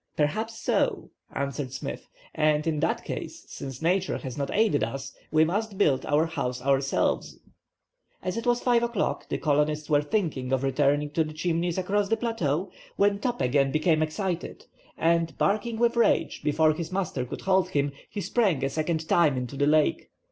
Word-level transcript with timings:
"Perhaps 0.17 0.57
so," 0.57 1.11
answered 1.31 1.71
Smith, 1.71 2.07
"and 2.33 2.65
in 2.65 2.79
that 2.79 3.05
case, 3.05 3.45
since 3.47 3.83
Nature 3.83 4.17
has 4.17 4.35
not 4.35 4.49
aided 4.51 4.83
us, 4.83 5.13
we 5.29 5.45
must 5.45 5.77
build 5.77 6.07
our 6.07 6.25
house 6.25 6.59
ourselves." 6.59 7.37
As 8.23 8.35
it 8.35 8.47
was 8.47 8.63
5 8.63 8.81
o'clock, 8.81 9.29
the 9.29 9.37
colonists 9.37 9.91
were 9.91 10.01
thinking 10.01 10.51
of 10.51 10.63
returning 10.63 11.11
to 11.11 11.23
the 11.23 11.33
Chimneys 11.33 11.77
across 11.77 12.09
the 12.09 12.17
plateau, 12.17 12.71
when 12.95 13.19
Top 13.19 13.41
again 13.41 13.69
became 13.71 14.01
excited, 14.01 14.65
and, 14.97 15.37
barking 15.37 15.77
with 15.77 15.95
rage, 15.95 16.41
before 16.43 16.73
his 16.73 16.91
master 16.91 17.23
could 17.23 17.41
hold 17.41 17.69
him, 17.69 17.91
he 18.09 18.21
sprang 18.21 18.63
a 18.65 18.69
second 18.71 19.07
time 19.07 19.37
into 19.37 19.55
the 19.55 19.67
lake. 19.67 20.09